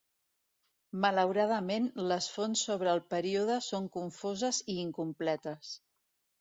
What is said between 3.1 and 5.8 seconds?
període són confoses i incompletes.